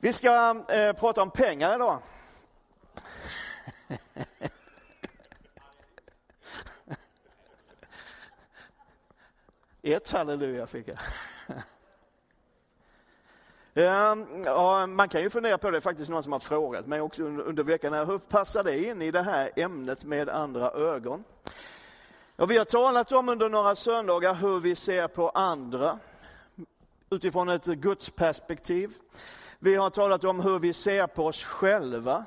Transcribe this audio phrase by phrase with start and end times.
[0.00, 1.98] Vi ska eh, prata om pengar idag.
[9.82, 10.98] Ett halleluja fick jag.
[13.74, 17.22] Ehm, ja, man kan ju fundera på det, faktiskt någon som har frågat mig också
[17.22, 21.24] under veckan, hur passar det in i det här ämnet med andra ögon?
[22.36, 25.98] Och vi har talat om under några söndagar hur vi ser på andra
[27.10, 28.90] utifrån ett gudsperspektiv.
[29.60, 32.24] Vi har talat om hur vi ser på oss själva.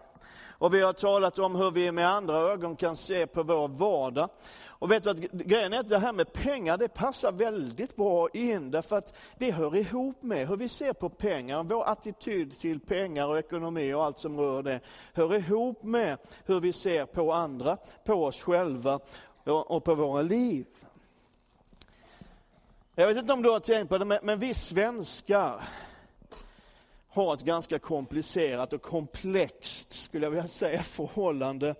[0.49, 4.29] Och vi har talat om hur vi med andra ögon kan se på vår vardag.
[4.65, 8.29] Och vet du att grejen är att det här med pengar, det passar väldigt bra
[8.33, 11.63] in, därför att det hör ihop med hur vi ser på pengar.
[11.63, 14.79] Vår attityd till pengar och ekonomi och allt som rör det,
[15.13, 18.99] hör ihop med hur vi ser på andra, på oss själva
[19.45, 20.65] och på våra liv.
[22.95, 25.61] Jag vet inte om du har tänkt på det, men vi svenskar
[27.13, 31.75] har ett ganska komplicerat och komplext, skulle jag vilja säga, förhållande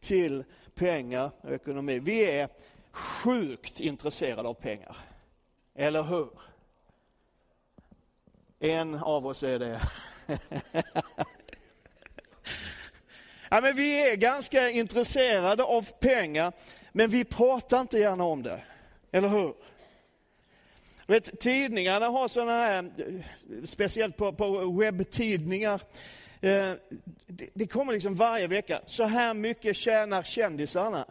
[0.00, 1.98] till pengar och ekonomi.
[1.98, 2.48] Vi är
[2.90, 4.96] sjukt intresserade av pengar.
[5.74, 6.28] Eller hur?
[8.58, 9.80] En av oss är det.
[13.50, 16.52] ja, men vi är ganska intresserade av pengar,
[16.92, 18.62] men vi pratar inte gärna om det.
[19.12, 19.54] Eller hur?
[21.06, 25.80] Vet, tidningarna har sådana här, eh, speciellt på, på webbtidningar,
[26.40, 26.72] eh,
[27.26, 28.80] det, det, kommer liksom varje vecka.
[28.86, 31.04] Så här mycket tjänar kändisarna.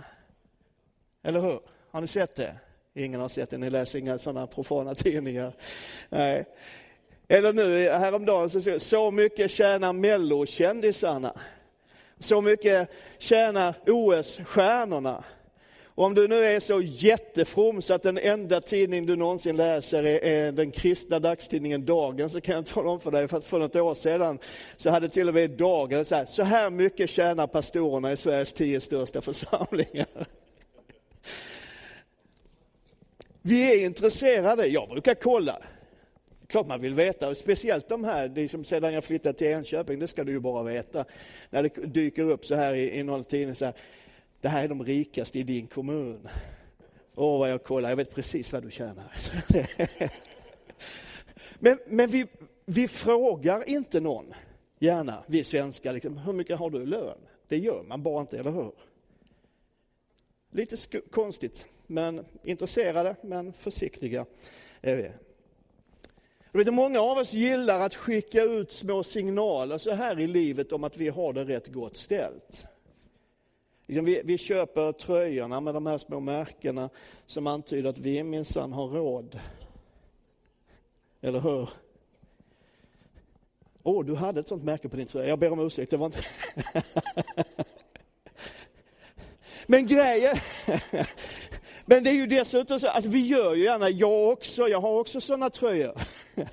[1.23, 1.59] Eller hur?
[1.91, 2.55] Har ni sett det?
[2.93, 5.53] Ingen har sett det, ni läser inga sådana profana tidningar.
[6.09, 6.45] Nej.
[7.27, 11.33] Eller nu häromdagen så så mycket tjänar mellokändisarna.
[12.19, 15.23] Så mycket tjänar OS-stjärnorna.
[15.95, 20.03] Och om du nu är så jättefrom så att den enda tidning du någonsin läser
[20.03, 23.45] är, är, den kristna dagstidningen Dagen, så kan jag tala om för dig, för att
[23.45, 24.39] för något år sedan
[24.77, 28.53] så hade till och med Dagen så här, så här mycket tjänar pastorerna i Sveriges
[28.53, 30.27] tio största församlingar.
[33.41, 35.61] Vi är intresserade, jag brukar kolla.
[36.47, 40.07] Klart man vill veta, speciellt de här, det som sedan jag flyttade till Enköping, det
[40.07, 41.05] ska du ju bara veta.
[41.49, 43.73] När det dyker upp så här i, i någon tidning, så här,
[44.43, 46.27] det här är de rikaste i din kommun.
[47.15, 49.11] Åh, vad jag kollar, jag vet precis vad du tjänar.
[51.59, 52.27] men men vi,
[52.65, 54.33] vi frågar inte någon,
[54.79, 57.17] gärna, vi svenskar, liksom, hur mycket har du i lön?
[57.47, 58.71] Det gör man bara inte, eller hur?
[60.51, 64.25] Lite konstigt, men intresserade, men försiktiga
[64.81, 65.11] är vi.
[66.51, 70.71] Jag vet, många av oss gillar att skicka ut små signaler så här i livet
[70.71, 72.65] om att vi har det rätt gott ställt.
[73.85, 76.89] Liksom, vi, vi köper tröjorna med de här små märkena
[77.25, 79.39] som antyder att vi minsann har råd.
[81.21, 81.69] Eller hur?
[83.83, 85.29] Åh, oh, du hade ett sånt märke på din tröja.
[85.29, 86.23] Jag ber om ursäkt, det var inte...
[89.67, 90.37] Men grejen...
[91.85, 94.99] Men det är ju dessutom så, alltså vi gör ju gärna, jag också, jag har
[94.99, 96.01] också sådana tröjor.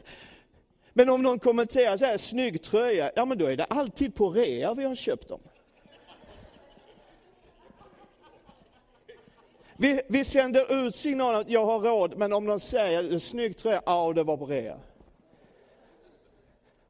[0.92, 4.30] Men om någon kommenterar så här, snygg tröja, ja men då är det alltid på
[4.30, 5.40] rea vi har köpt dem.
[9.80, 13.82] Vi, vi sänder ut signalen att jag har råd, men om de säger snygg tröja,
[13.86, 14.80] ja det var på rea.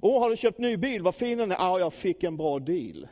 [0.01, 2.59] Åh, har du köpt ny bil, vad fin den är, ja jag fick en bra
[2.59, 3.09] deal.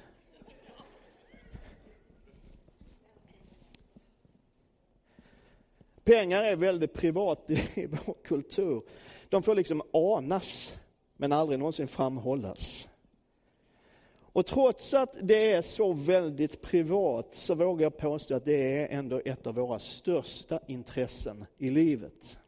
[6.05, 8.83] Pengar är väldigt privat i vår kultur.
[9.29, 10.75] De får liksom anas,
[11.17, 12.89] men aldrig någonsin framhållas.
[14.39, 18.99] Och trots att det är så väldigt privat så vågar jag påstå att det är
[18.99, 22.39] ändå ett av våra största intressen i livet.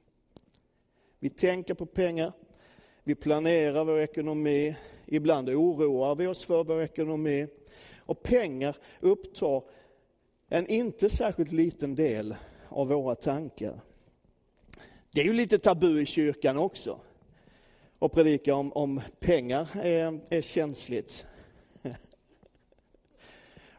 [1.19, 2.33] Vi tänker på pengar,
[3.05, 7.47] vi planerar vår ekonomi, ibland oroar vi oss för vår ekonomi.
[7.97, 9.63] Och pengar upptar
[10.49, 12.35] en inte särskilt liten del
[12.69, 13.81] av våra tankar.
[15.11, 17.01] Det är ju lite tabu i kyrkan också.
[17.99, 21.27] Att predika om, om pengar är, är känsligt.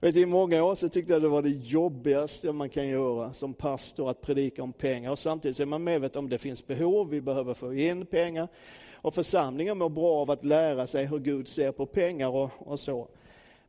[0.02, 3.54] Vet, I många år så tyckte jag det var det jobbigaste man kan göra som
[3.54, 5.12] pastor, att predika om pengar.
[5.12, 8.48] Och samtidigt är man medveten om att det finns behov, vi behöver få in pengar.
[8.94, 12.80] Och församlingen mår bra av att lära sig hur Gud ser på pengar och, och
[12.80, 13.08] så.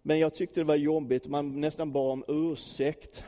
[0.02, 3.24] Men jag tyckte det var jobbigt, man nästan bad om ursäkt.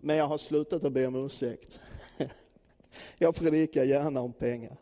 [0.00, 1.80] Men jag har slutat att be om ursäkt.
[3.18, 4.76] Jag predikar gärna om pengar.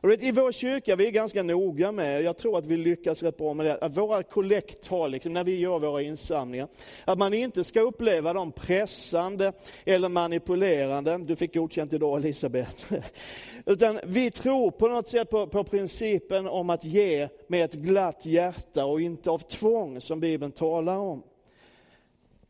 [0.00, 3.22] Och vet, I vår kyrka vi är ganska noga med, jag tror att vi lyckas
[3.22, 6.68] rätt bra med det, att våra kollekttal, liksom, när vi gör våra insamlingar,
[7.04, 9.52] att man inte ska uppleva dem pressande
[9.84, 11.18] eller manipulerande.
[11.18, 12.92] Du fick godkänt idag Elisabeth.
[13.66, 18.26] Utan vi tror på något sätt på, på principen om att ge med ett glatt
[18.26, 21.22] hjärta och inte av tvång som Bibeln talar om.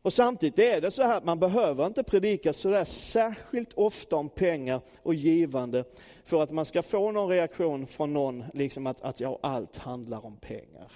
[0.01, 4.15] Och samtidigt är det så här att man behöver inte predika så där särskilt ofta
[4.15, 5.83] om pengar och givande
[6.25, 10.25] för att man ska få någon reaktion från någon, liksom att, att ja, allt handlar
[10.25, 10.91] om pengar.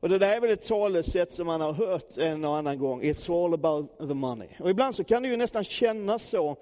[0.00, 3.02] Och det där är väl ett talesätt som man har hört en och annan gång,
[3.02, 4.48] it's all about the money.
[4.60, 6.56] Och ibland så kan det ju nästan kännas så,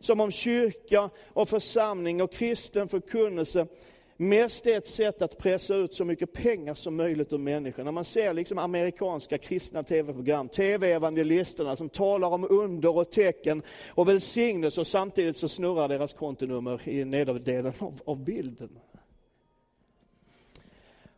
[0.00, 3.66] som om kyrka och församling och kristen förkunnelse
[4.16, 7.84] mest är ett sätt att pressa ut så mycket pengar som möjligt ur människor.
[7.84, 14.08] När man ser liksom amerikanska kristna tv-program, tv-evangelisterna som talar om under och tecken och
[14.08, 18.78] välsignelse och samtidigt så snurrar deras kontonummer i nederdelen av, av bilden.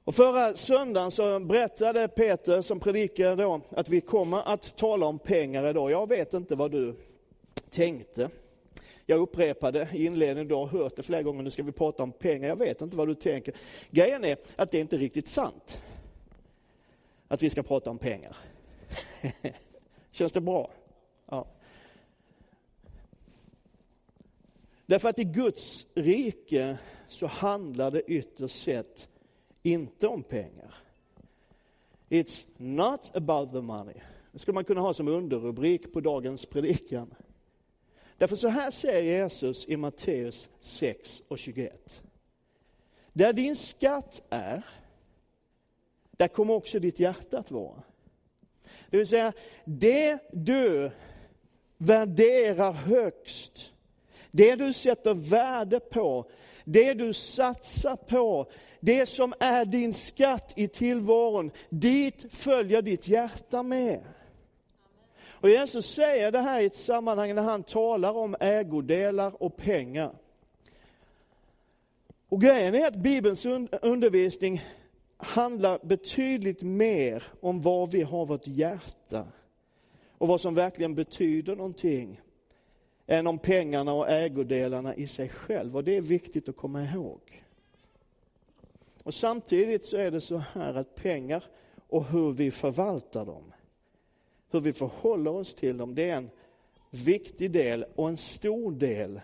[0.05, 5.19] Och förra söndagen så berättade Peter som predikade då att vi kommer att tala om
[5.19, 5.91] pengar idag.
[5.91, 6.95] Jag vet inte vad du
[7.71, 8.31] tänkte.
[9.07, 12.13] Jag upprepade i inledningen, du har hört det flera gånger, nu ska vi prata om
[12.13, 12.49] pengar.
[12.49, 13.55] Jag vet inte vad du tänker.
[13.91, 15.83] Grejen är att det är inte riktigt sant.
[17.29, 18.37] Att vi ska prata om pengar.
[20.11, 20.71] Känns det bra?
[21.27, 21.47] Ja.
[24.87, 29.09] Därför att i Guds rike så handlar det ytterst sett
[29.63, 30.75] inte om pengar.
[32.09, 34.01] It's not about the money.
[34.33, 37.15] Det skulle man kunna ha som underrubrik på dagens predikan.
[38.19, 42.03] Därför så här säger Jesus i Matteus 6 och 21.
[43.13, 44.63] Där din skatt är,
[46.11, 47.83] där kommer också ditt hjärta att vara.
[48.91, 49.33] Det vill säga,
[49.65, 50.91] det du
[51.79, 53.73] värderar högst,
[54.31, 56.31] det du sätter värde på,
[56.65, 63.63] det du satsar på, det som är din skatt i tillvaron, dit följer ditt hjärta
[63.63, 64.05] med.
[65.41, 70.11] Och Jesus säger det här i ett sammanhang när han talar om ägodelar och pengar.
[72.29, 73.47] Och grejen är att Bibelns
[73.83, 74.65] undervisning
[75.17, 79.27] handlar betydligt mer om var vi har vårt hjärta
[80.19, 82.21] och vad som verkligen betyder någonting
[83.07, 85.77] än om pengarna och ägodelarna i sig själv.
[85.77, 87.45] Och det är viktigt att komma ihåg.
[89.03, 91.45] Och samtidigt så är det så här att pengar
[91.89, 93.53] och hur vi förvaltar dem
[94.57, 96.31] hur vi förhåller oss till dem, det är en
[96.91, 99.21] viktig del och en stor del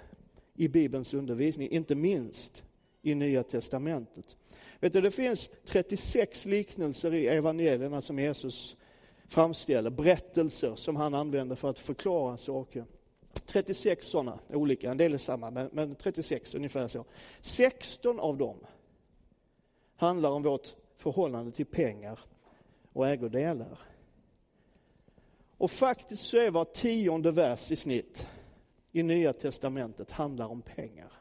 [0.55, 2.65] i Bibelns undervisning, inte minst
[3.03, 4.37] i Nya Testamentet.
[4.81, 8.77] Vet du, det finns 36 liknelser i evangelierna som Jesus
[9.29, 12.85] framställer, berättelser som han använder för att förklara saker.
[13.47, 17.05] 36 sådana olika, en del är samma, men, men 36 ungefär så.
[17.41, 18.57] 16 av dem
[19.97, 22.21] handlar om vårt förhållande till pengar
[22.93, 23.79] och ägodelar.
[25.63, 28.27] Och faktiskt så är var tionde vers i snitt
[28.93, 31.13] i Nya Testamentet handlar om pengar.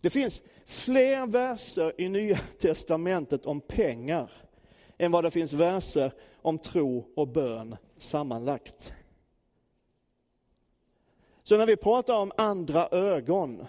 [0.00, 4.32] Det finns fler verser i Nya Testamentet om pengar
[4.98, 8.94] än vad det finns verser om tro och bön sammanlagt.
[11.42, 13.66] Så när vi pratar om andra ögon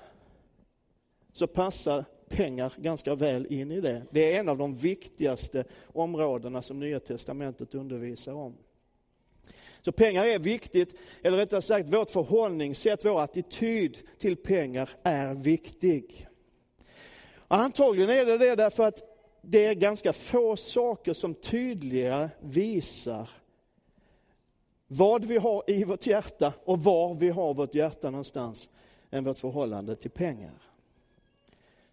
[1.34, 4.06] så passar pengar ganska väl in i det.
[4.12, 5.64] Det är en av de viktigaste
[5.94, 8.58] områdena som Nya Testamentet undervisar om.
[9.86, 16.28] Så pengar är viktigt, eller rättare sagt vårt förhållningssätt, vår attityd till pengar är viktig.
[17.36, 19.02] Och antagligen är det det därför att
[19.42, 23.30] det är ganska få saker som tydligare visar
[24.88, 28.70] vad vi har i vårt hjärta och var vi har vårt hjärta någonstans
[29.12, 30.62] än vårt förhållande till pengar.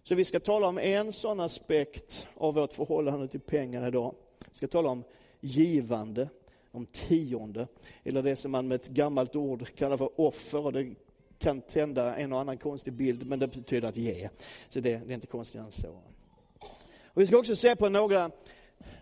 [0.02, 4.14] Så vi ska tala om en sån aspekt av vårt förhållande till pengar idag.
[4.50, 5.04] Vi ska tala om
[5.40, 6.28] givande
[6.73, 7.67] om tionde,
[8.05, 10.67] eller det som man med ett gammalt ord kallar för offer.
[10.67, 10.95] Och det
[11.38, 14.29] kan tända en och annan konstig bild, men det betyder att ge.
[14.69, 16.02] Så det, det är inte konstigare än så.
[17.05, 18.31] Och vi ska också se på några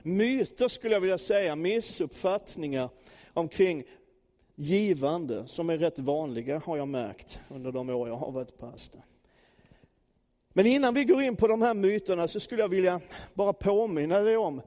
[0.02, 2.88] myter, skulle jag vilja säga, missuppfattningar
[3.32, 3.84] omkring
[4.54, 9.02] givande, som är rätt vanliga, har jag märkt under de år jag har varit pastor.
[10.52, 13.00] Men innan vi går in på de här myterna så skulle jag vilja
[13.34, 14.62] bara påminna dig om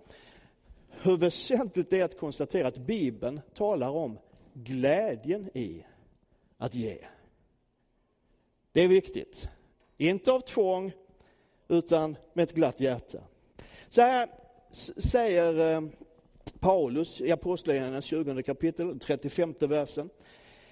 [1.04, 4.20] hur väsentligt det är att konstatera att Bibeln talar om
[4.54, 5.86] glädjen i
[6.58, 6.98] att ge.
[8.72, 9.50] Det är viktigt.
[9.98, 10.92] Inte av tvång,
[11.68, 13.20] utan med ett glatt hjärta.
[13.90, 14.30] Så här
[14.98, 15.82] säger eh,
[16.60, 20.10] Paulus i Apostlagärningarnas 20 kapitel, 35 versen.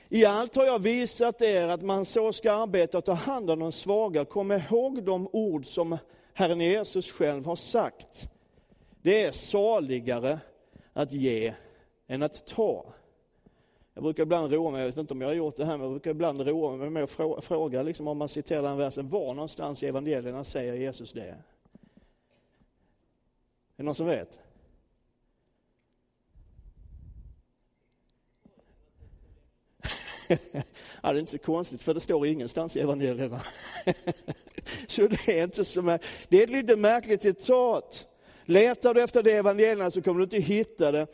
[0.10, 3.60] I allt har jag visat er att man så ska arbeta och ta hand om
[3.60, 4.26] de svaga.
[4.26, 5.98] Kom ihåg de ord som
[6.34, 8.31] Herren Jesus själv har sagt.
[9.01, 10.39] Det är saligare
[10.93, 11.53] att ge
[12.08, 12.93] än att ta.
[13.93, 15.81] Jag brukar ibland roa mig, jag vet inte om jag har gjort det här, men
[15.81, 19.34] jag brukar ibland roa mig med att fråga, liksom om man citerar den versen, var
[19.34, 21.22] någonstans i evangelierna säger Jesus det?
[21.22, 21.43] Är
[23.75, 24.39] det någon som vet?
[31.01, 33.41] ja, det är inte så konstigt, för det står ingenstans i evangelierna.
[34.88, 35.98] så det är inte som,
[36.29, 38.08] det är ett lite märkligt citat.
[38.51, 41.08] Letar du efter det evangelierna så kommer du inte hitta det.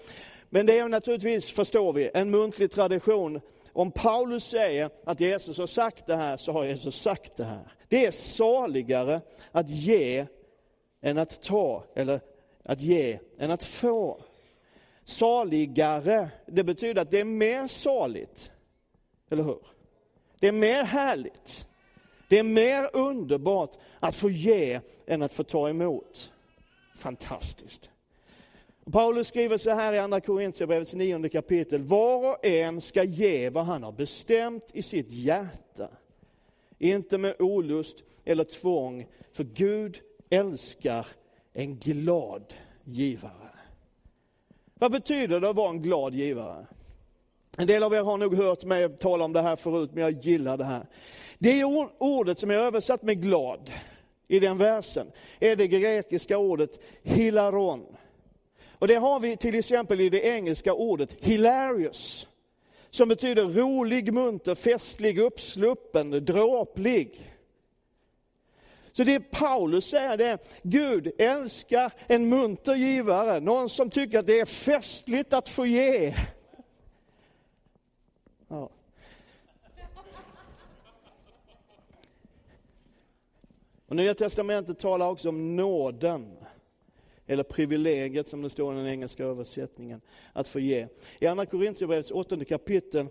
[0.50, 3.42] Men det är naturligtvis, förstår vi, en muntlig tradition.
[3.74, 7.72] Om Paulus säger att Jesus har sagt det här, så har Jesus sagt det här.
[7.88, 10.26] Det är saligare att ge
[11.02, 12.20] än att ta, eller
[12.64, 14.22] att ge än att få.
[15.06, 18.52] Saligare, det betyder att det är mer saligt.
[19.30, 19.60] Eller hur?
[20.40, 21.68] Det är mer härligt.
[22.30, 26.32] Det är mer underbart att få ge än att få ta emot.
[26.98, 27.90] Fantastiskt.
[28.92, 31.84] Paulus skriver så här i Andra Korintierbrevets nionde kapitel.
[31.84, 35.90] Var och en ska ge vad han har bestämt i sitt hjärta.
[36.80, 40.00] Inte med olust eller tvång, för Gud
[40.30, 41.08] älskar
[41.54, 43.50] en glad givare.
[44.74, 46.66] Vad betyder det att vara en glad givare?
[47.58, 50.26] En del av er har nog hört mig tala om det här förut, men jag
[50.26, 50.86] gillar det här.
[51.38, 53.72] Det är ordet som är översatt med glad
[54.28, 57.86] i den versen är det grekiska ordet hilaron.
[58.80, 62.28] Och det har vi till exempel i det engelska ordet hilarious,
[62.90, 67.34] som betyder rolig, munter, festlig, uppsluppen, dråplig.
[68.92, 74.28] Så det Paulus säger det är, Gud älskar en munter givare, någon som tycker att
[74.28, 76.14] det är festligt att få ge.
[83.88, 86.38] Och Nya Testamentet talar också om nåden
[87.28, 90.02] eller privilegiet som det står i den engelska översättningen,
[90.34, 90.88] att få ge.
[91.20, 93.08] I Andra Korintierbrevets åttonde kapitel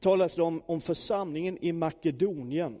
[0.00, 2.78] talas det om, om församlingen i Makedonien.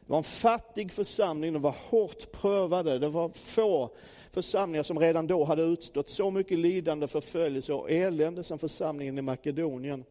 [0.00, 3.90] Det var en fattig församling, de var hårt prövade, det var få
[4.30, 9.22] församlingar som redan då hade utstått så mycket lidande, förföljelse och elände som församlingen i
[9.22, 10.04] Makedonien.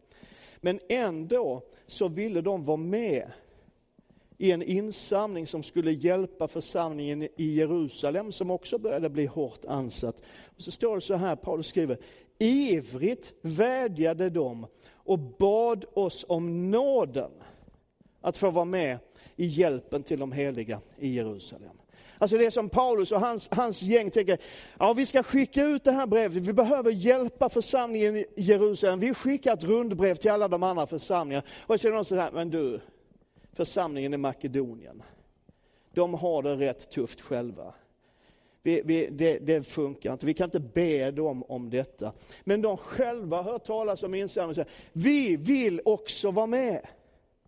[0.61, 3.31] Men ändå så ville de vara med
[4.37, 10.21] i en insamling som skulle hjälpa församlingen i Jerusalem som också började bli hårt ansatt.
[10.55, 11.97] Och så står det så här, Paulus skriver,
[12.39, 17.31] ivrigt vädjade de och bad oss om nåden
[18.21, 18.97] att få vara med
[19.35, 21.77] i hjälpen till de heliga i Jerusalem.
[22.17, 24.37] Alltså det är som Paulus och hans, hans gäng tänker,
[24.79, 28.99] ja vi ska skicka ut det här brevet, vi behöver hjälpa församlingen i Jerusalem.
[28.99, 31.47] Vi skickar ett rundbrev till alla de andra församlingarna.
[31.61, 32.79] Och så är det någon som säger, men du,
[33.55, 35.03] församlingen i Makedonien.
[35.93, 37.74] De har det rätt tufft själva.
[38.63, 42.13] Vi, vi, det, det, funkar inte, vi kan inte be dem om detta.
[42.43, 46.88] Men de själva hör talas om insamling och säger, vi vill också vara med.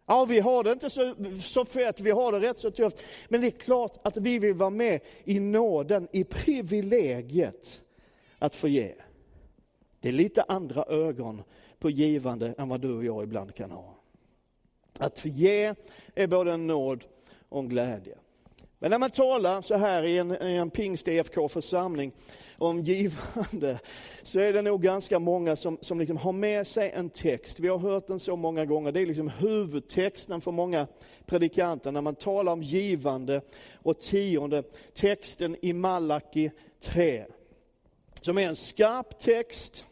[0.06, 3.02] Ja, vi har det inte så, så fett, vi har det rätt så tufft.
[3.28, 7.82] Men det är klart att vi vill vara med i nåden, i privilegiet
[8.40, 8.94] att få ge.
[10.00, 11.42] Det är lite andra ögon
[11.80, 13.97] på givande än vad du och jag ibland kan ha.
[15.00, 15.74] Att ge
[16.16, 17.04] är både en nåd
[17.50, 18.18] och en glädje.
[18.80, 22.12] Men när man talar så här i en, i en pingst EFK-församling
[22.58, 23.80] om givande,
[24.24, 27.60] så är det nog ganska många som, som liksom har med sig en text.
[27.60, 28.92] Vi har hört den så många gånger.
[28.92, 30.88] Det är liksom huvudtexten för många
[31.26, 33.42] predikanter när man talar om givande
[33.74, 34.64] och tionde.
[34.94, 36.52] Texten i Malaki
[36.82, 37.26] 3.
[38.22, 39.86] Som är en skarp text.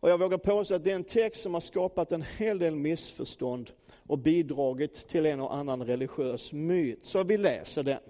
[0.00, 2.76] Och jag vågar påstå att det är en text som har skapat en hel del
[2.76, 3.70] missförstånd
[4.08, 7.04] och bidragit till en och annan religiös myt.
[7.04, 8.00] Så vi läser den.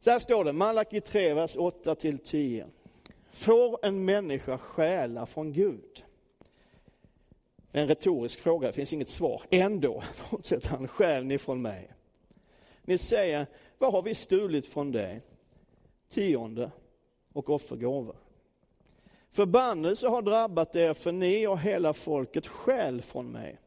[0.00, 2.66] Så här står det, Malaki 3, vers 8-10.
[3.32, 6.04] Får en människa stjäla från Gud?
[7.72, 9.42] En retorisk fråga, det finns inget svar.
[9.50, 11.90] Ändå fortsätter han, stjäl ni från mig?
[12.82, 13.46] Ni säger,
[13.78, 15.22] vad har vi stulit från dig?
[16.08, 16.70] Tionde
[17.32, 18.16] och offergåvor.
[19.30, 23.58] Förbannelse har drabbat er, för ni och hela folket stjäl från mig.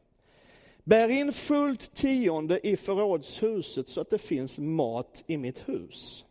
[0.84, 6.24] Bär in fullt tionde i förrådshuset så att det finns mat i mitt hus.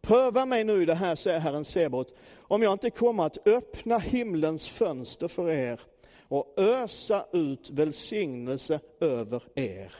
[0.00, 3.98] Pröva mig nu i det här, säger Herren Sebaot, om jag inte kommer att öppna
[3.98, 5.80] himlens fönster för er
[6.20, 9.94] och ösa ut välsignelse över er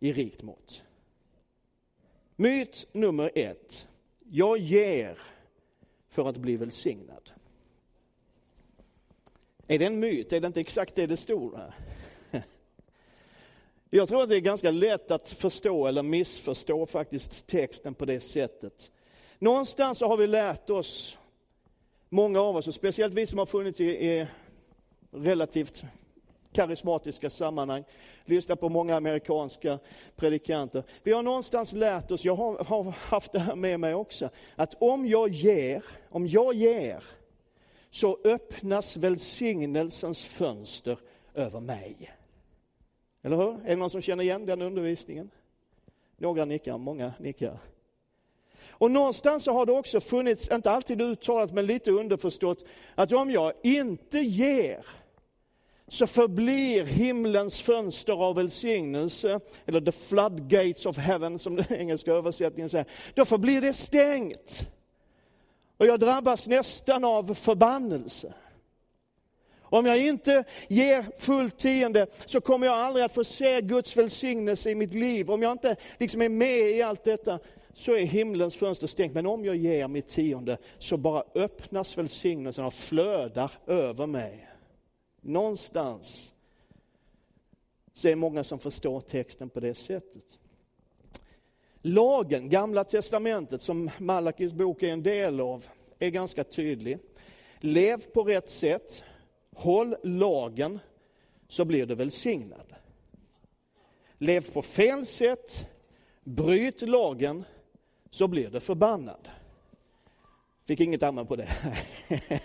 [0.00, 0.82] i rikt mått.
[2.36, 3.88] Myt nummer ett.
[4.30, 5.18] Jag ger
[6.08, 7.30] för att bli välsignad.
[9.66, 10.32] Är det en myt?
[10.32, 11.74] Är det inte exakt det det stod här?
[13.90, 18.20] Jag tror att det är ganska lätt att förstå eller missförstå faktiskt texten på det
[18.20, 18.90] sättet.
[19.38, 21.16] Någonstans så har vi lärt oss,
[22.08, 24.26] många av oss, och speciellt vi som har funnits i, i
[25.10, 25.82] relativt
[26.52, 27.84] karismatiska sammanhang,
[28.24, 29.78] lyssnat på många amerikanska
[30.16, 30.82] predikanter.
[31.02, 34.74] Vi har någonstans lärt oss, jag har, har haft det här med mig också, att
[34.82, 37.04] om jag ger, om jag ger,
[37.90, 40.98] så öppnas välsignelsens fönster
[41.34, 42.17] över mig.
[43.22, 43.60] Eller hur?
[43.64, 45.30] Är det någon som känner igen den undervisningen?
[46.16, 47.58] Några nickar, många nickar.
[48.68, 53.30] Och någonstans så har det också funnits, inte alltid uttalat men lite underförstått, att om
[53.30, 54.86] jag inte ger
[55.88, 62.68] så förblir himlens fönster av välsignelse, eller the floodgates of heaven som den engelska översättningen
[62.68, 64.68] säger, då förblir det stängt.
[65.76, 68.34] Och jag drabbas nästan av förbannelse.
[69.70, 74.70] Om jag inte ger fullt tionde så kommer jag aldrig att få se Guds välsignelse
[74.70, 75.30] i mitt liv.
[75.30, 77.38] Om jag inte liksom är med i allt detta
[77.74, 79.14] så är himlens fönster stängt.
[79.14, 84.48] Men om jag ger mitt tionde så bara öppnas välsignelsen och flödar över mig.
[85.20, 86.34] Någonstans
[87.94, 90.24] så är det många som förstår texten på det sättet.
[91.82, 95.66] Lagen, Gamla Testamentet, som Malakis bok är en del av,
[95.98, 96.98] är ganska tydlig.
[97.60, 99.04] Lev på rätt sätt,
[99.58, 100.78] håll lagen,
[101.48, 102.74] så blir du välsignad.
[104.18, 105.66] Lev på fel sätt,
[106.24, 107.44] bryt lagen,
[108.10, 109.28] så blir du förbannad.
[110.64, 111.48] Fick inget amen på det.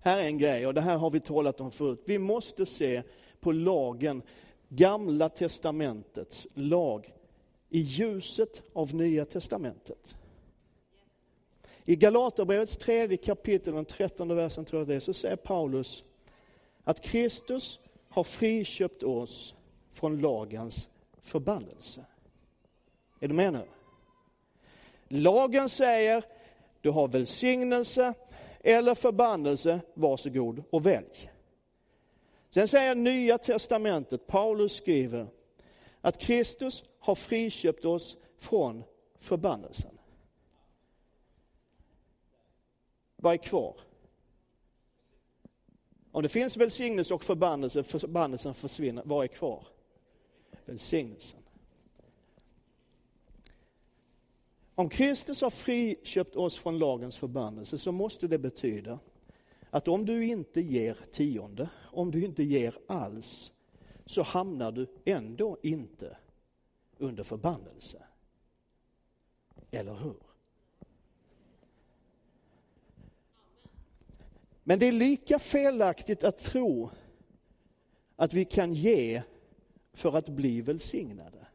[0.00, 2.02] här är en grej, och det här har vi talat om förut.
[2.04, 3.02] Vi måste se
[3.40, 4.22] på lagen,
[4.68, 7.14] Gamla testamentets lag,
[7.68, 10.16] i ljuset av Nya testamentet.
[11.84, 16.04] I Galaterbrevets tredje kapitel, den trettonde versen tror jag det är, så säger Paulus
[16.84, 19.54] att Kristus har friköpt oss
[19.92, 20.88] från lagens
[21.22, 22.04] förbannelse.
[23.20, 23.62] Är du med nu?
[25.08, 26.24] Lagen säger,
[26.80, 28.14] du har välsignelse
[28.60, 31.30] eller förbannelse, varsågod och välj.
[32.50, 35.26] Sen säger Nya Testamentet, Paulus skriver,
[36.00, 38.82] att Kristus har friköpt oss från
[39.18, 39.99] förbannelsen.
[43.20, 43.76] Vad är kvar?
[46.12, 49.66] Om det finns välsignelse och förbannelse, förbannelsen försvinner, vad är kvar?
[50.64, 51.40] Välsignelsen.
[54.74, 58.98] Om Kristus har friköpt oss från lagens förbannelse så måste det betyda
[59.70, 63.52] att om du inte ger tionde, om du inte ger alls,
[64.06, 66.16] så hamnar du ändå inte
[66.98, 68.02] under förbannelse.
[69.70, 70.29] Eller hur?
[74.70, 76.90] Men det är lika felaktigt att tro
[78.16, 79.22] att vi kan ge
[79.92, 81.46] för att bli välsignade.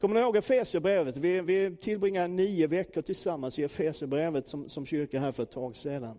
[0.00, 1.16] Kommer ni ihåg Efesierbrevet?
[1.16, 5.76] Vi, vi tillbringade nio veckor tillsammans i Efesierbrevet som, som kyrka här för ett tag
[5.76, 6.18] sedan.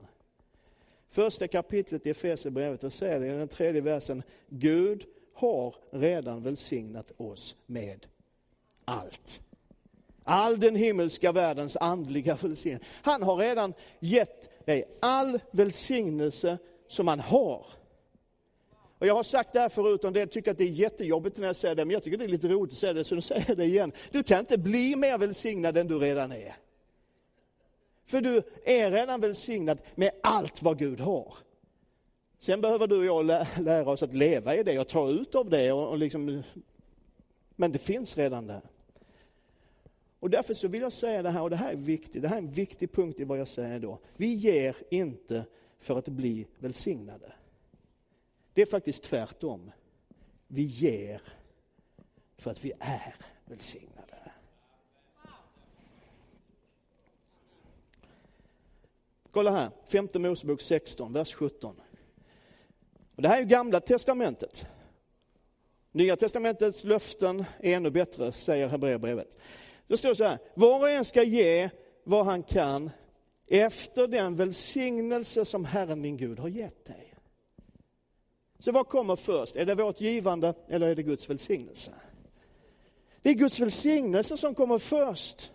[1.10, 7.12] Första kapitlet i Efesierbrevet, och säger det i den tredje versen, Gud har redan välsignat
[7.18, 8.06] oss med
[8.86, 9.42] allt.
[10.24, 12.86] All den himmelska världens andliga välsignelse.
[13.02, 17.66] Han har redan gett Nej, all välsignelse som man har.
[19.02, 21.38] Och jag har sagt det här förut, och en del tycker att det är jättejobbigt
[21.38, 23.16] när jag säger det, men jag tycker det är lite roligt att säga det, så
[23.16, 23.92] nu säger jag det igen.
[24.12, 26.56] Du kan inte bli mer välsignad än du redan är.
[28.06, 31.34] För du är redan välsignad med allt vad Gud har.
[32.40, 35.50] Sen behöver du och jag lära oss att leva i det och ta ut av
[35.50, 35.72] det.
[35.72, 36.44] Och, och liksom,
[37.56, 38.62] men det finns redan där.
[40.22, 42.36] Och därför så vill jag säga det här, och det här är viktigt, det här
[42.36, 44.00] är en viktig punkt i vad jag säger då.
[44.18, 45.46] Vi ger inte
[45.80, 47.34] för att bli välsignade.
[48.54, 49.72] Det är faktiskt tvärtom.
[50.48, 51.22] Vi ger
[52.38, 54.32] för att vi är välsignade.
[59.32, 61.82] Kolla här, femte Mosebok 16, vers 17.
[63.16, 64.66] Och det här är ju gamla testamentet.
[65.92, 69.38] Nya testamentets löften är ännu bättre, säger Hebreerbrevet.
[69.92, 71.70] Då står det så här, var och en ska ge
[72.04, 72.90] vad han kan
[73.48, 77.14] efter den välsignelse som Herren din Gud har gett dig.
[78.60, 79.56] Så vad kommer först?
[79.56, 81.92] Är det vårt givande eller är det Guds välsignelse?
[83.22, 85.52] Det är Guds välsignelse som kommer först.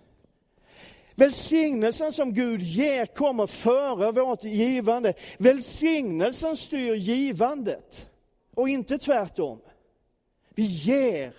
[1.14, 5.14] Välsignelsen som Gud ger kommer före vårt givande.
[5.38, 8.10] Välsignelsen styr givandet
[8.54, 9.60] och inte tvärtom.
[10.54, 11.32] Vi ger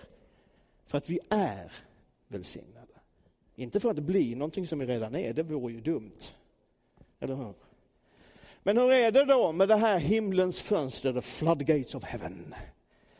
[0.86, 1.72] för att vi är
[2.28, 2.77] välsignade.
[3.58, 6.18] Inte för att bli någonting som vi redan är, det vore ju dumt.
[7.20, 7.54] Eller hur?
[8.62, 12.54] Men hur är det då med det här himlens fönster, the floodgates of heaven,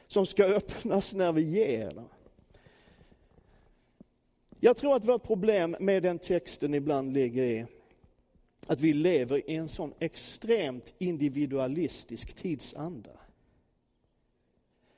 [0.07, 2.05] som ska öppnas när vi ger?
[4.61, 7.67] Jag tror att vårt problem med den texten ibland ligger i
[8.67, 13.21] att vi lever i en sån extremt individualistisk tidsanda.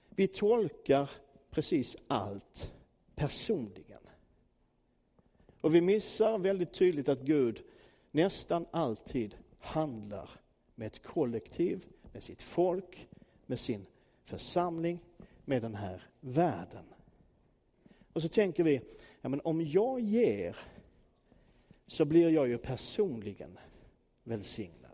[0.08, 1.10] Vi tolkar
[1.50, 2.72] precis allt
[3.14, 3.89] personligen.
[5.60, 7.62] Och vi missar väldigt tydligt att Gud
[8.10, 10.30] nästan alltid handlar
[10.74, 13.08] med ett kollektiv, med sitt folk,
[13.46, 13.86] med sin
[14.24, 15.00] församling,
[15.44, 16.84] med den här världen.
[18.12, 18.80] Och så tänker vi,
[19.20, 20.56] ja men om jag ger
[21.86, 23.58] så blir jag ju personligen
[24.24, 24.90] välsignad.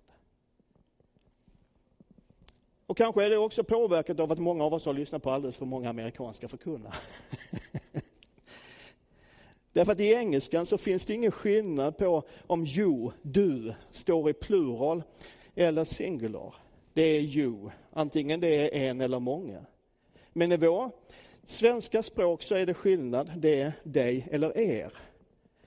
[2.86, 5.56] Och kanske är det också påverkat av att många av oss har lyssnat på alldeles
[5.56, 6.94] för många amerikanska förkunnare.
[9.76, 14.32] Därför att i engelskan så finns det ingen skillnad på om you, du, står i
[14.32, 15.02] plural
[15.54, 16.54] eller singular.
[16.92, 19.66] Det är you, antingen det är en eller många.
[20.32, 20.90] Men i vår
[21.46, 24.92] svenska språk så är det skillnad, det är dig eller er.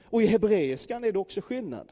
[0.03, 1.91] Och i hebreiskan är det också skillnad.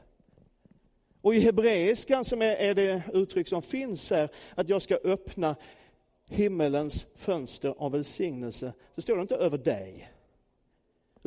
[1.22, 5.56] Och i hebreiskan som är, är det uttryck som finns här, att jag ska öppna
[6.30, 10.12] himmelens fönster av välsignelse, så står det inte över dig,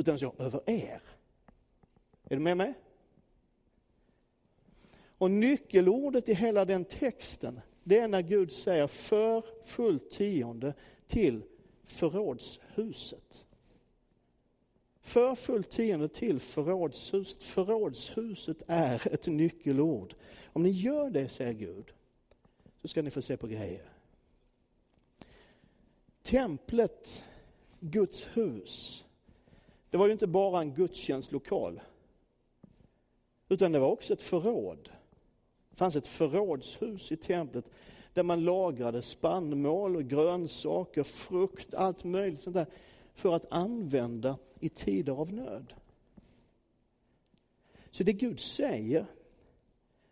[0.01, 1.03] utan så över er.
[2.25, 2.75] Är du med mig?
[5.19, 10.75] Och nyckelordet i hela den texten, det är när Gud säger för fullt tionde
[11.07, 11.43] till
[11.85, 13.45] förrådshuset.
[15.03, 17.43] För fullt tionde till förrådshuset.
[17.43, 20.15] Förrådshuset är ett nyckelord.
[20.45, 21.93] Om ni gör det, säger Gud,
[22.83, 23.89] så ska ni få se på grejer.
[26.23, 27.25] Templet,
[27.81, 29.05] Guds hus,
[29.91, 31.81] det var ju inte bara en gudstjänstlokal.
[33.49, 34.91] Utan det var också ett förråd.
[35.71, 37.65] Det fanns ett förrådshus i templet
[38.15, 42.67] där man lagrade spannmål, grönsaker, frukt, allt möjligt sånt där
[43.15, 45.75] för att använda i tider av nöd.
[47.91, 49.07] Så det Gud säger,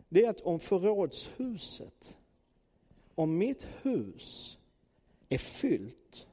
[0.09, 2.17] det är att om förrådshuset,
[3.15, 4.57] om mitt hus
[5.29, 6.27] är fyllt,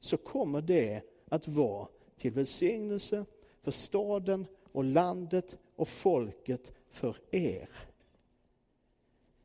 [0.00, 3.24] så kommer det att vara till välsignelse
[3.62, 7.68] för staden och landet och folket för er.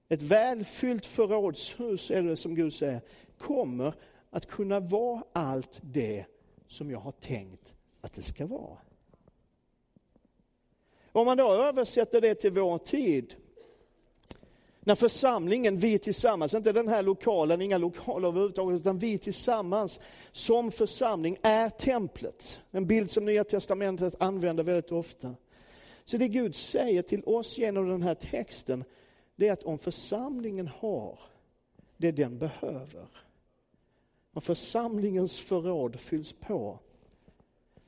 [0.09, 3.01] Ett välfyllt förrådshus, eller som Gud säger,
[3.37, 3.93] kommer
[4.29, 6.25] att kunna vara allt det
[6.67, 8.77] som jag har tänkt att det ska vara.
[11.11, 13.35] Om man då översätter det till vår tid,
[14.83, 19.99] när församlingen, vi tillsammans, inte den här lokalen, inga lokaler överhuvudtaget, utan vi tillsammans
[20.31, 22.61] som församling är templet.
[22.71, 25.35] En bild som Nya Testamentet använder väldigt ofta.
[26.05, 28.83] Så det Gud säger till oss genom den här texten,
[29.35, 31.19] det är att om församlingen har
[31.97, 33.07] det den behöver,
[34.33, 36.79] om församlingens förråd fylls på,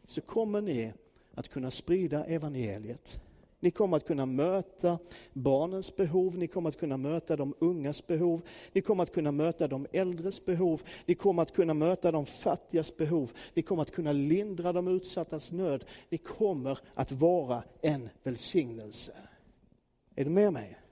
[0.06, 0.94] så kommer ni
[1.34, 3.20] att kunna sprida evangeliet.
[3.64, 5.00] Ni kommer att kunna möta
[5.34, 8.42] barnens behov, ni kommer att kunna möta de ungas behov,
[8.74, 12.98] ni kommer att kunna möta de äldres behov, ni kommer att kunna möta de fattigas
[12.98, 15.86] behov, ni kommer att kunna lindra de utsattas nöd.
[16.10, 19.14] Ni kommer att vara en välsignelse.
[20.16, 20.83] Är du med mig?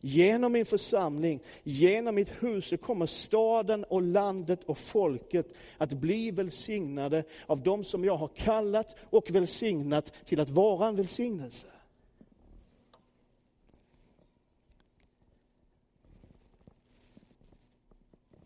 [0.00, 6.30] Genom min församling, genom mitt hus, så kommer staden och landet och folket att bli
[6.30, 11.66] välsignade av de som jag har kallat och välsignat till att vara en välsignelse.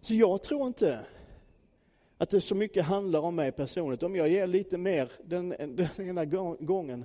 [0.01, 1.07] Så jag tror inte
[2.19, 4.03] att det så mycket handlar om mig personligt.
[4.03, 6.25] Om jag ger lite mer den, den ena
[6.61, 7.05] gången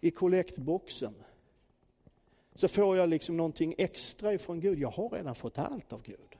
[0.00, 1.14] i kollektboxen,
[2.58, 4.78] så får jag liksom någonting extra ifrån Gud.
[4.78, 6.36] Jag har redan fått allt av Gud.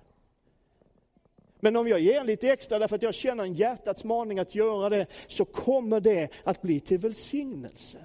[1.61, 4.89] Men om jag ger lite extra därför att jag känner en hjärtats maning att göra
[4.89, 7.99] det, så kommer det att bli till välsignelse.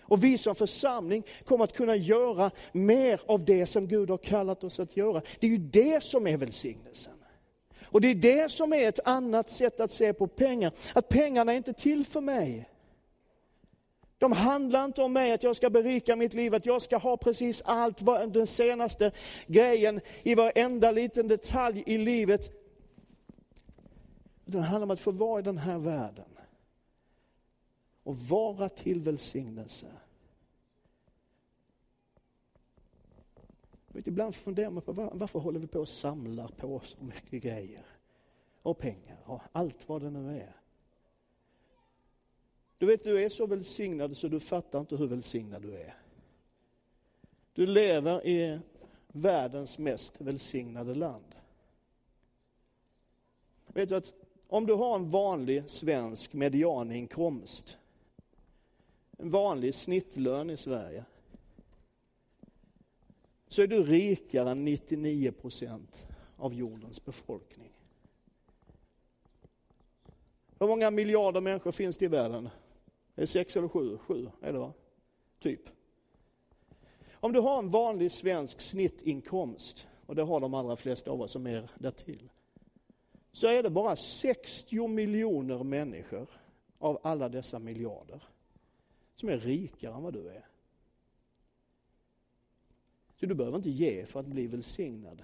[0.00, 4.64] Och vi som församling kommer att kunna göra mer av det som Gud har kallat
[4.64, 5.22] oss att göra.
[5.40, 7.14] Det är ju det som är välsignelsen.
[7.82, 10.72] Och det är det som är ett annat sätt att se på pengar.
[10.94, 12.68] Att pengarna är inte till för mig.
[14.22, 17.16] De handlar inte om mig, att jag ska berika mitt liv, att jag ska ha
[17.16, 17.98] precis allt,
[18.32, 19.12] den senaste
[19.46, 22.50] grejen i varenda liten detalj i livet.
[24.44, 26.38] Det handlar om att få vara i den här världen.
[28.02, 29.86] Och vara till välsignelse.
[33.88, 37.86] Vet, ibland funderar man på varför håller vi på och samlar på så mycket grejer?
[38.62, 40.61] Och pengar och allt vad det nu är.
[42.82, 45.94] Du vet, du är så välsignad så du fattar inte hur välsignad du är.
[47.52, 48.60] Du lever i
[49.08, 51.34] världens mest välsignade land.
[53.66, 54.12] Vet du att
[54.48, 57.78] om du har en vanlig svensk medianinkomst,
[59.18, 61.04] en vanlig snittlön i Sverige,
[63.48, 67.72] så är du rikare än 99 procent av jordens befolkning.
[70.58, 72.48] Hur många miljarder människor finns det i världen?
[73.14, 73.98] Är det sex eller sju?
[73.98, 74.72] Sju är det va?
[75.38, 75.60] Typ.
[77.12, 81.32] Om du har en vanlig svensk snittinkomst, och det har de allra flesta av oss
[81.32, 82.30] som är därtill,
[83.32, 86.26] så är det bara 60 miljoner människor
[86.78, 88.22] av alla dessa miljarder
[89.16, 90.46] som är rikare än vad du är.
[93.20, 95.22] Så du behöver inte ge för att bli välsignad.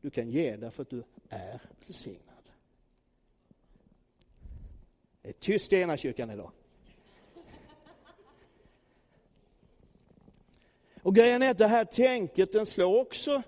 [0.00, 2.50] Du kan ge därför att du är välsignad.
[5.22, 6.52] Det är tyst i ena kyrkan idag.
[11.06, 13.42] Och grejen är att det här tänket, den slår också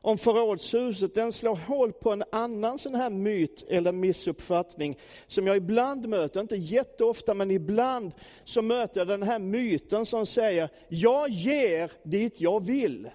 [0.00, 5.56] om förrådshuset, den slår hål på en annan sån här myt eller missuppfattning som jag
[5.56, 8.12] ibland möter, inte jätteofta men ibland
[8.44, 13.10] så möter jag den här myten som säger, jag ger dit jag vill.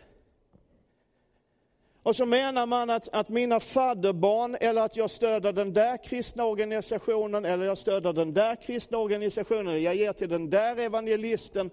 [2.03, 6.45] Och så menar man att, att mina fadderbarn, eller att jag stöder den där kristna
[6.45, 11.71] organisationen, eller jag stöder den där kristna organisationen, eller jag ger till den där evangelisten.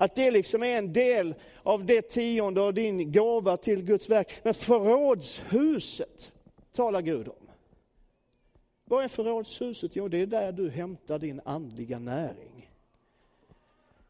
[0.00, 4.40] Att det liksom är en del av det tionde och din gåva till Guds verk.
[4.42, 6.32] Men förrådshuset
[6.72, 7.48] talar Gud om.
[8.84, 9.96] Vad är förrådshuset?
[9.96, 12.70] Jo, det är där du hämtar din andliga näring.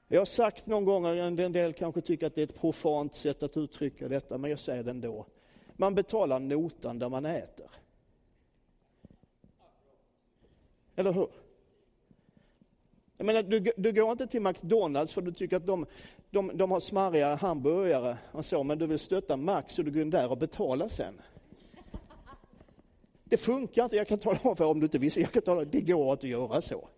[0.09, 3.43] Jag har sagt någon gång, en del kanske tycker att det är ett profant sätt
[3.43, 5.27] att uttrycka detta, men jag säger det ändå.
[5.73, 7.71] Man betalar notan där man äter.
[10.97, 11.29] Eller hur?
[13.21, 15.87] Jag menar, du, du går inte till McDonalds för du tycker att de,
[16.31, 20.03] de, de har smarriga hamburgare och så, men du vill stötta Max och du går
[20.03, 21.21] in där och betalar sen.
[23.25, 25.65] Det funkar inte, jag kan tala om för om du inte visste, jag kan tala
[25.65, 26.89] det går att göra så.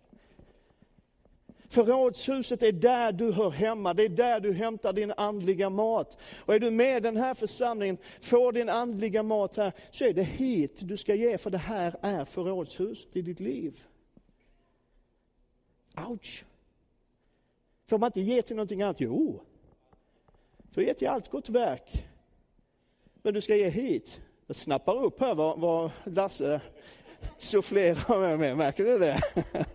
[1.69, 6.17] Förrådshuset är där du hör hemma, det är där du hämtar din andliga mat.
[6.45, 10.13] Och är du med i den här församlingen, får din andliga mat här, så är
[10.13, 13.83] det hit du ska ge, för det här är förrådshuset i ditt liv.
[16.07, 16.45] Ouch!
[17.87, 18.99] Får man inte ge till någonting annat?
[18.99, 19.41] Jo.
[20.71, 22.05] Får ge till allt gott verk.
[23.21, 24.21] Men du ska ge hit.
[24.47, 26.61] Jag snappar upp här vad, vad Lasse
[27.37, 29.21] sufflerar med, märker du det?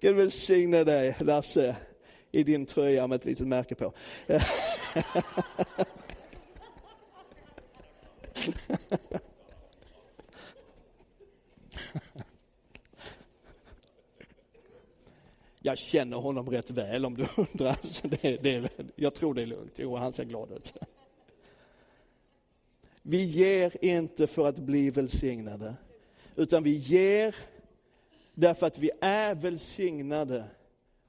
[0.00, 1.76] Gud välsigne dig, Lasse,
[2.30, 3.92] i din tröja med ett litet märke på.
[15.70, 17.76] Jag känner honom rätt väl om du undrar.
[17.82, 19.78] Så det, det, jag tror det är lugnt.
[19.78, 20.74] Jo, han ser glad ut.
[23.02, 25.74] Vi ger inte för att bli välsignade,
[26.36, 27.34] utan vi ger
[28.34, 30.44] Därför att vi är välsignade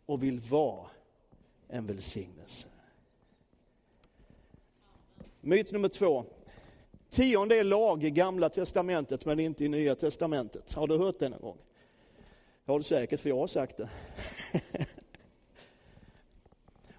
[0.06, 0.88] och vill vara
[1.68, 2.68] en välsignelse.
[5.42, 6.26] Myt nummer två.
[7.10, 10.74] Tionde är lag i Gamla Testamentet men inte i Nya Testamentet.
[10.74, 11.58] Har du hört det någon gång?
[12.72, 13.90] Det har du säkert, för jag har sagt det.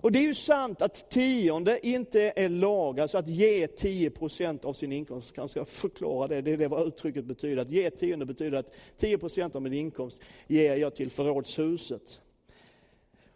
[0.01, 4.65] Och det är ju sant att tionde inte är lag, alltså att ge 10 procent
[4.65, 5.33] av sin inkomst.
[5.37, 7.63] Jag ska förklara det, det är det vad uttrycket betyder.
[7.63, 12.21] Att ge tionde betyder att 10 procent av min inkomst ger jag till förrådshuset.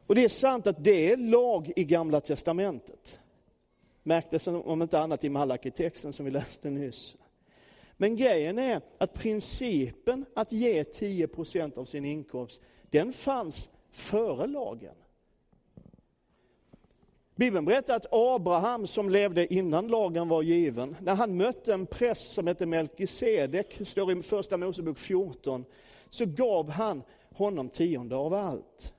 [0.07, 3.19] Och det är sant att det är lag i Gamla Testamentet.
[4.03, 7.17] Märktes om inte annat i Malakitexten som vi läste nyss.
[7.97, 11.29] Men grejen är att principen att ge 10
[11.77, 14.95] av sin inkomst, den fanns före lagen.
[17.35, 22.31] Bibeln berättar att Abraham som levde innan lagen var given, när han mötte en präst
[22.31, 25.65] som hette Melkisedek, står i första Mosebok 14,
[26.11, 27.03] så gav han
[27.35, 28.93] honom tionde av allt.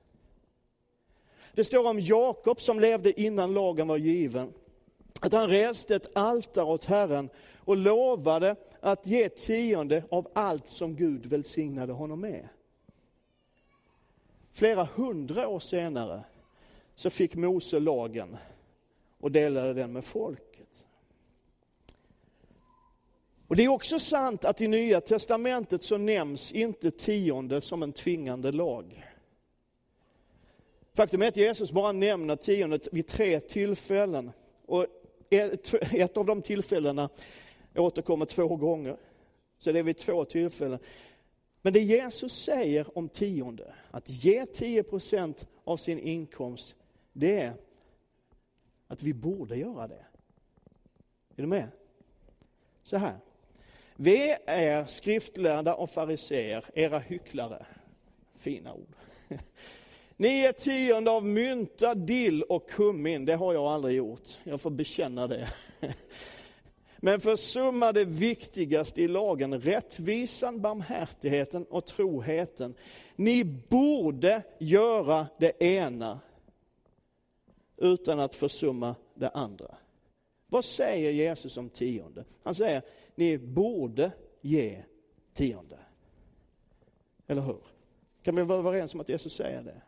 [1.52, 4.52] Det står om Jakob som levde innan lagen var given,
[5.20, 10.96] att han reste ett altare åt Herren och lovade att ge tionde av allt som
[10.96, 12.48] Gud välsignade honom med.
[14.52, 16.24] Flera hundra år senare
[16.94, 18.36] så fick Mose lagen
[19.20, 20.86] och delade den med folket.
[23.48, 27.92] Och Det är också sant att i Nya Testamentet så nämns inte tionde som en
[27.92, 29.04] tvingande lag.
[30.94, 34.32] Faktum är att Jesus bara nämner tiondet vid tre tillfällen.
[34.66, 34.86] Och
[35.30, 37.08] ett av de tillfällena
[37.78, 38.96] återkommer två gånger.
[39.58, 40.78] Så det är vid två tillfällen.
[41.62, 46.76] Men det Jesus säger om tionde, att ge 10 procent av sin inkomst
[47.12, 47.54] det är
[48.86, 50.04] att vi borde göra det.
[51.36, 51.68] Är du med?
[52.82, 53.16] Så här.
[53.96, 57.66] Vi är skriftlärda och fariseer, era hycklare.
[58.38, 58.94] Fina ord.
[60.16, 63.24] Ni är tionde av mynta, dill och kummin.
[63.24, 64.38] Det har jag aldrig gjort.
[64.44, 65.48] Jag får bekänna det.
[67.00, 72.74] Men försumma det viktigaste i lagen, rättvisan, barmhärtigheten och troheten.
[73.16, 76.20] Ni borde göra det ena
[77.76, 79.74] utan att försumma det andra.
[80.46, 82.24] Vad säger Jesus om tionde?
[82.42, 82.82] Han säger,
[83.14, 84.82] ni borde ge
[85.34, 85.78] tionde.
[87.26, 87.60] Eller hur?
[88.22, 89.82] Kan vi vara överens om att Jesus säger det?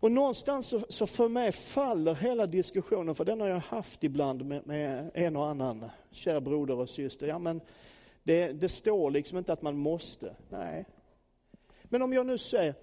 [0.00, 4.44] Och någonstans så, så för mig faller hela diskussionen, för den har jag haft ibland
[4.44, 7.26] med, med en och annan kär broder och syster.
[7.26, 7.60] Ja, men
[8.22, 10.36] det, det står liksom inte att man måste.
[10.48, 10.84] Nej.
[11.82, 12.74] Men om jag nu säger,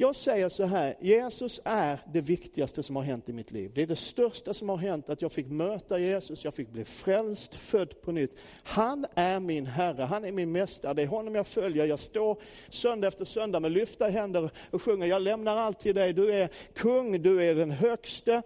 [0.00, 3.70] jag säger så här, Jesus är det viktigaste som har hänt i mitt liv.
[3.74, 6.84] Det är det största som har hänt, att jag fick möta Jesus, jag fick bli
[6.84, 8.36] frälst, född på nytt.
[8.62, 11.84] Han är min Herre, han är min Mästare, det är honom jag följer.
[11.84, 16.12] Jag står söndag efter söndag med lyfta händer och sjunger, jag lämnar allt till dig,
[16.12, 18.42] du är kung, du är den högste,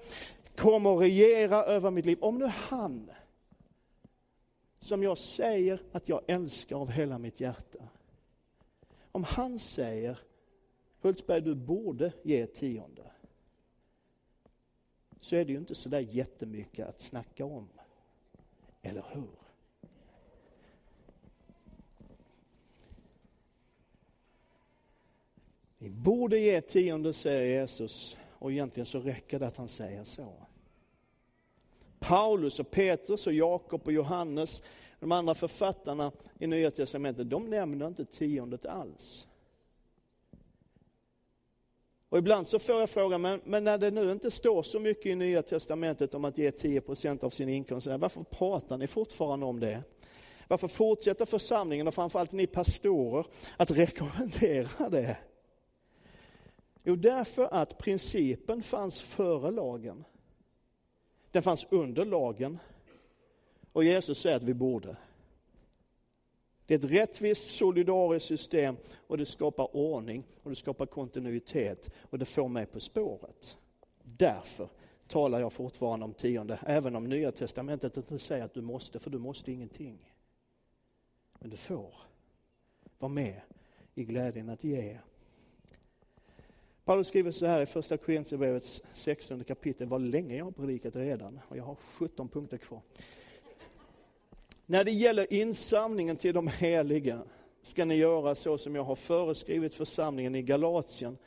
[0.56, 2.18] kom och regera över mitt liv.
[2.20, 3.10] Om nu han,
[4.80, 7.78] som jag säger att jag älskar av hela mitt hjärta,
[9.12, 10.18] om han säger
[11.04, 13.02] Hultsberg, du borde ge tionde.
[15.20, 17.68] Så är det ju inte så där jättemycket att snacka om.
[18.82, 19.28] Eller hur?
[25.78, 28.16] Ni borde ge tionde, säger Jesus.
[28.38, 30.32] Och egentligen så räcker det att han säger så.
[31.98, 34.62] Paulus och Petrus och Jakob och Johannes,
[35.00, 39.28] de andra författarna i Nya Testamentet, de nämner inte tiondet alls.
[42.14, 45.06] Och ibland så får jag frågan, men, men, när det nu inte står så mycket
[45.06, 49.60] i Nya Testamentet om att ge 10% av sin inkomst, varför pratar ni fortfarande om
[49.60, 49.82] det?
[50.48, 55.16] Varför fortsätter församlingen och framförallt ni pastorer att rekommendera det?
[56.84, 60.04] Jo, därför att principen fanns före lagen.
[61.30, 62.58] Den fanns under lagen.
[63.72, 64.96] Och Jesus säger att vi borde.
[66.66, 72.18] Det är ett rättvist, solidariskt system och det skapar ordning och det skapar kontinuitet och
[72.18, 73.56] det får mig på spåret.
[74.02, 74.68] Därför
[75.08, 79.10] talar jag fortfarande om tionde, även om Nya Testamentet inte säger att du måste, för
[79.10, 80.12] du måste ingenting.
[81.38, 81.94] Men du får
[82.98, 83.40] vara med
[83.94, 84.98] i glädjen att ge.
[86.84, 91.40] Paulus skriver så här i första Korinthierbrevets 16 kapitel, vad länge jag har predikat redan
[91.48, 92.80] och jag har 17 punkter kvar.
[94.66, 97.22] När det gäller insamlingen till de heliga
[97.62, 101.18] ska ni göra så som jag har föreskrivit församlingen i Galatien.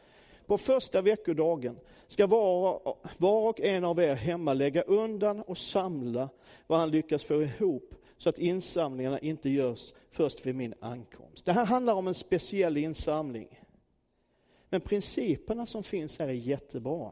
[0.45, 2.81] På första veckodagen ska var,
[3.17, 6.29] var och en av er hemma lägga undan och samla
[6.67, 11.45] vad han lyckas få ihop så att insamlingarna inte görs först vid min ankomst.
[11.45, 13.61] Det här handlar om en speciell insamling.
[14.69, 17.11] Men principerna som finns här är jättebra.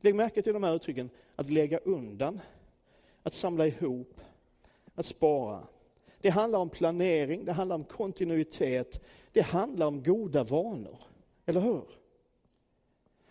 [0.00, 2.40] Lägg märke till de här uttrycken, att lägga undan,
[3.22, 4.20] att samla ihop,
[4.96, 5.66] att spara.
[6.20, 9.00] Det handlar om planering, det handlar om kontinuitet,
[9.32, 10.98] det handlar om goda vanor.
[11.46, 11.84] Eller hur?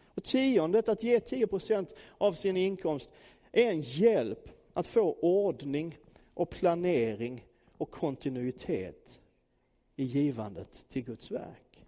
[0.07, 3.09] Och tiondet, att ge 10 procent av sin inkomst,
[3.51, 5.97] är en hjälp att få ordning
[6.33, 7.45] och planering
[7.77, 9.19] och kontinuitet
[9.95, 11.83] i givandet till Guds verk.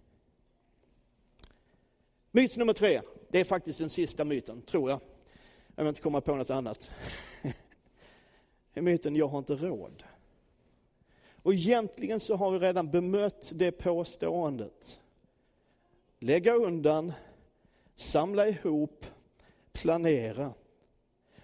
[2.30, 5.00] Myt nummer tre, det är faktiskt den sista myten, tror jag.
[5.74, 6.90] Jag vill inte komma på något annat
[8.78, 10.02] är myten jag har inte råd.
[11.42, 15.00] Och egentligen så har vi redan bemött det påståendet.
[16.18, 17.12] Lägga undan,
[17.96, 19.06] samla ihop,
[19.72, 20.54] planera.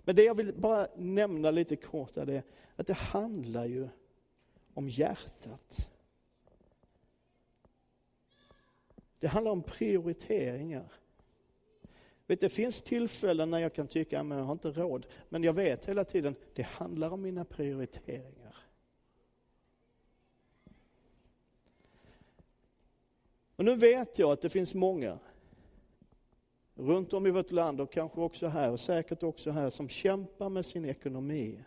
[0.00, 2.42] Men det jag vill bara nämna lite kort är det,
[2.76, 3.88] att det handlar ju
[4.74, 5.90] om hjärtat.
[9.18, 10.92] Det handlar om prioriteringar.
[12.26, 15.52] Vet, det finns tillfällen när jag kan tycka att jag har inte råd, men jag
[15.52, 18.56] vet hela tiden, det handlar om mina prioriteringar.
[23.56, 25.18] Och nu vet jag att det finns många
[26.74, 30.48] runt om i vårt land och kanske också här och säkert också här som kämpar
[30.48, 31.64] med sin ekonomi.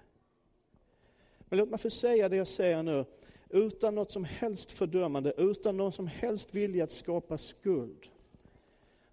[1.40, 3.06] Men låt mig få säga det jag säger nu
[3.50, 8.10] utan något som helst fördömande, utan någon som helst vilja att skapa skuld.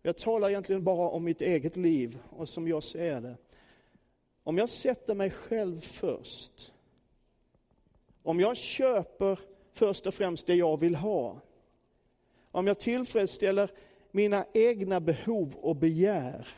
[0.07, 3.37] Jag talar egentligen bara om mitt eget liv och som jag ser det.
[4.43, 6.73] Om jag sätter mig själv först,
[8.23, 9.39] om jag köper
[9.73, 11.41] först och främst det jag vill ha,
[12.51, 13.71] om jag tillfredsställer
[14.11, 16.49] mina egna behov och begär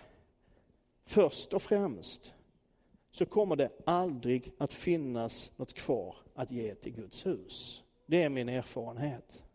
[1.05, 2.35] först och främst,
[3.11, 7.85] så kommer det aldrig att finnas något kvar att ge till Guds hus.
[8.07, 9.46] Det är min erfarenhet.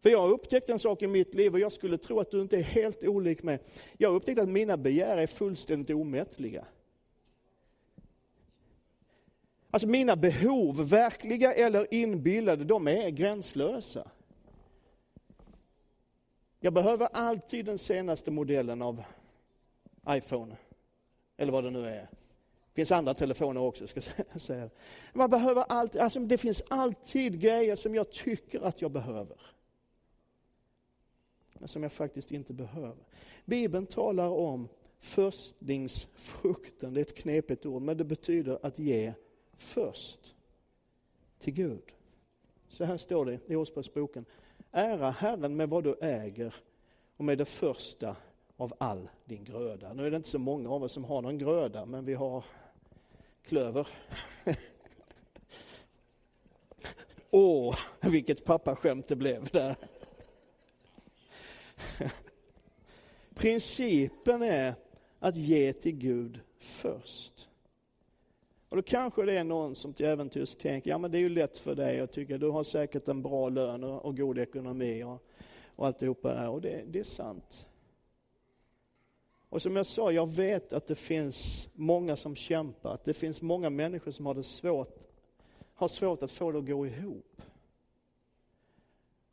[0.00, 2.40] För jag har upptäckt en sak i mitt liv och jag skulle tro att du
[2.40, 3.58] inte är helt olik mig.
[3.96, 6.64] Jag har upptäckt att mina begär är fullständigt omättliga.
[9.70, 14.10] Alltså mina behov, verkliga eller inbillade, de är gränslösa.
[16.60, 19.02] Jag behöver alltid den senaste modellen av
[20.08, 20.56] iPhone,
[21.36, 22.08] eller vad det nu är.
[22.68, 24.00] Det finns andra telefoner också, ska
[24.32, 24.70] jag säga.
[25.12, 29.36] Man behöver alltid, alltså det finns alltid grejer som jag tycker att jag behöver.
[31.58, 33.04] Men som jag faktiskt inte behöver.
[33.44, 34.68] Bibeln talar om
[35.00, 39.12] förstlingsfrukten, det är ett knepigt ord, men det betyder att ge
[39.56, 40.34] först
[41.38, 41.82] till Gud.
[42.68, 44.24] Så här står det i Ordspråksboken.
[44.72, 46.54] Ära Herren med vad du äger
[47.16, 48.16] och med det första
[48.56, 49.92] av all din gröda.
[49.92, 52.44] Nu är det inte så många av oss som har någon gröda, men vi har
[53.42, 53.88] klöver.
[57.30, 59.76] Åh, vilket pappaskämt det blev där.
[63.38, 64.74] Principen är
[65.18, 67.48] att ge till Gud först.
[68.68, 71.28] Och då kanske det är någon som till äventyrs tänker, ja men det är ju
[71.28, 75.22] lätt för dig, att tycka, du har säkert en bra lön och, god ekonomi och,
[75.76, 77.66] och alltihopa det Och det, det är sant.
[79.48, 83.42] Och som jag sa, jag vet att det finns många som kämpar, att det finns
[83.42, 84.98] många människor som har det svårt,
[85.74, 87.36] har svårt att få det att gå ihop.
[87.36, 87.46] Man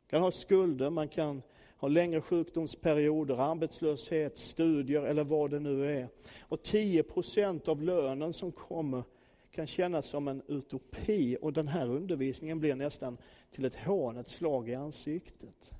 [0.08, 1.42] kan ha skulder, man kan
[1.76, 6.08] har längre sjukdomsperioder, arbetslöshet, studier eller vad det nu är.
[6.40, 9.02] Och 10 procent av lönen som kommer
[9.50, 13.18] kan kännas som en utopi och den här undervisningen blir nästan
[13.50, 15.72] till ett hån, ett slag i ansiktet.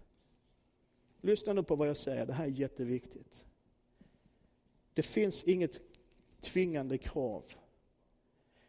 [1.20, 3.44] Lyssna nu på vad jag säger, det här är jätteviktigt.
[4.94, 5.80] Det finns inget
[6.40, 7.42] tvingande krav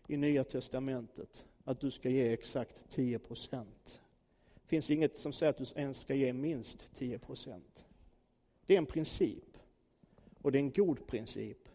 [0.08, 4.02] i Nya Testamentet att du ska ge exakt 10 procent.
[4.68, 7.86] Det finns inget som säger att du ens ska ge minst 10 procent.
[8.66, 9.58] Det är en princip.
[10.42, 11.70] Och det är en god princip.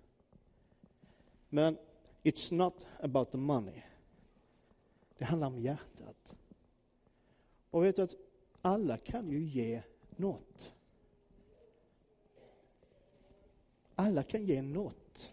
[1.49, 1.79] Men
[2.23, 3.83] it's not about the money.
[5.19, 6.37] Det handlar om hjärtat.
[7.71, 8.17] Och vet du att
[8.63, 9.83] alla kan ju ge
[10.17, 10.73] något.
[13.95, 15.33] Alla kan ge något.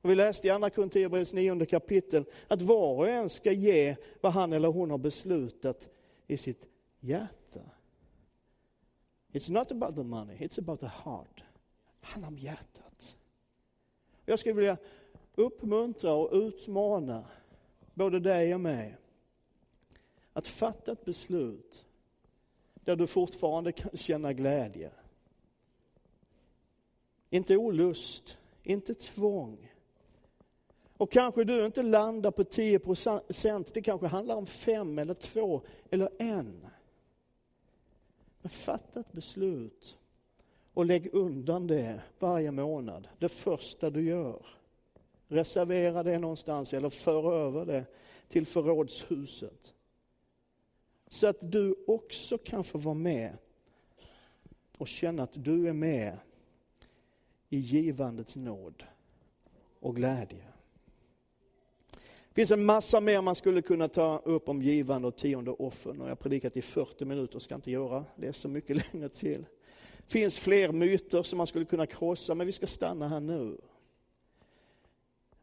[0.00, 4.32] Och vi läste i Andra Korinthierbrevets nionde kapitel att var och en ska ge vad
[4.32, 5.88] han eller hon har beslutat
[6.26, 6.68] i sitt
[7.00, 7.60] hjärta.
[9.32, 11.42] It's not about the money, it's about the heart.
[12.00, 13.16] Det handlar om hjärtat.
[14.24, 14.76] Jag skulle vilja
[15.34, 17.24] uppmuntra och utmana
[17.94, 18.96] både dig och mig
[20.32, 21.86] att fatta ett beslut
[22.74, 24.90] där du fortfarande kan känna glädje.
[27.30, 29.73] Inte olust, inte tvång.
[30.96, 35.62] Och kanske du inte landar på 10 procent, det kanske handlar om fem eller två
[35.90, 36.66] eller en.
[38.42, 39.98] Men fatta ett beslut
[40.74, 44.46] och lägg undan det varje månad, det första du gör.
[45.28, 47.84] Reservera det någonstans eller för över det
[48.28, 49.74] till förrådshuset.
[51.08, 53.36] Så att du också kan få vara med
[54.78, 56.18] och känna att du är med
[57.48, 58.84] i givandets nåd
[59.80, 60.53] och glädje.
[62.34, 65.90] Det finns en massa mer man skulle kunna ta upp om givande och tionde offer.
[65.90, 69.08] och jag har predikat i 40 minuter, ska inte göra det är så mycket längre
[69.08, 69.46] till.
[69.96, 73.56] Det finns fler myter som man skulle kunna krossa, men vi ska stanna här nu.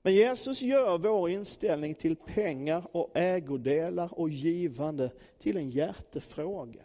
[0.02, 6.84] Men Jesus gör vår inställning till pengar och ägodelar och givande till en hjärtefråga.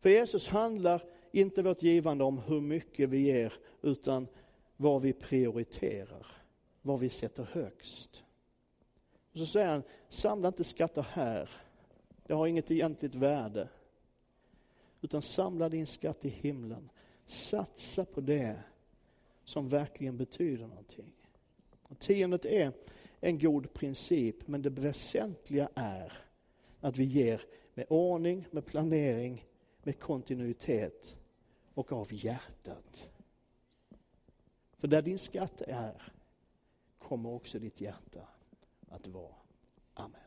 [0.00, 4.26] För Jesus handlar inte vårt givande om hur mycket vi ger, utan
[4.76, 6.26] vad vi prioriterar,
[6.84, 8.24] vad vi sätter högst.
[9.32, 11.50] Och så säger han, samla inte skatter här,
[12.26, 13.68] det har inget egentligt värde.
[15.00, 16.90] Utan samla din skatt i himlen,
[17.26, 18.62] satsa på det
[19.44, 21.12] som verkligen betyder någonting.
[21.82, 22.72] Och tiondet är
[23.20, 26.12] en god princip, men det väsentliga är
[26.80, 27.42] att vi ger
[27.74, 29.46] med ordning, med planering,
[29.82, 31.16] med kontinuitet
[31.74, 33.10] och av hjärtat.
[34.78, 36.13] För där din skatt är,
[37.04, 38.28] kommer också ditt hjärta
[38.88, 39.34] att vara.
[39.94, 40.23] Amen.